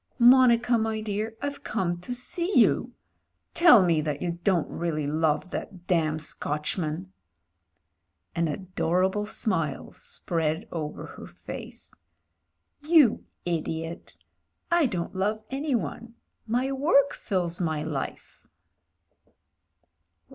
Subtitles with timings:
[0.17, 2.93] "Monica, my dear, I've come to see you.
[3.53, 7.13] Tell me that you don't really love that damn Scotchman."
[8.33, 11.93] An adorable smile spread over her face.
[12.81, 14.15] "You idiot!
[14.71, 16.15] I don't love anyone.
[16.47, 18.47] My work fills my life."